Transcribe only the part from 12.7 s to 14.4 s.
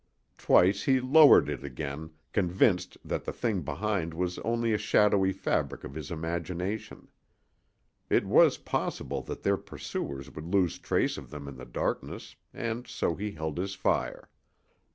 so he held his fire.